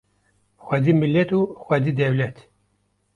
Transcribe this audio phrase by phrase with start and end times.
[0.65, 2.37] Xwedî millet û xwedî dewlet